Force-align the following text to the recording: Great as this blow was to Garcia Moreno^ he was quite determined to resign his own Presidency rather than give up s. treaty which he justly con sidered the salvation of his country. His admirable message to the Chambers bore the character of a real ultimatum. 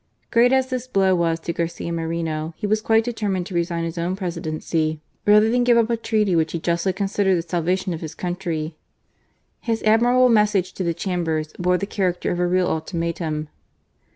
Great 0.31 0.51
as 0.51 0.71
this 0.71 0.87
blow 0.87 1.13
was 1.13 1.39
to 1.39 1.53
Garcia 1.53 1.91
Moreno^ 1.91 2.55
he 2.57 2.65
was 2.65 2.81
quite 2.81 3.03
determined 3.03 3.45
to 3.45 3.53
resign 3.53 3.83
his 3.83 3.99
own 3.99 4.15
Presidency 4.15 4.99
rather 5.27 5.51
than 5.51 5.63
give 5.63 5.77
up 5.77 5.91
s. 5.91 5.99
treaty 6.01 6.35
which 6.35 6.53
he 6.53 6.59
justly 6.59 6.91
con 6.91 7.05
sidered 7.05 7.35
the 7.35 7.43
salvation 7.47 7.93
of 7.93 8.01
his 8.01 8.15
country. 8.15 8.75
His 9.59 9.83
admirable 9.83 10.29
message 10.29 10.73
to 10.73 10.83
the 10.83 10.95
Chambers 10.95 11.53
bore 11.59 11.77
the 11.77 11.85
character 11.85 12.31
of 12.31 12.39
a 12.39 12.47
real 12.47 12.65
ultimatum. 12.65 13.49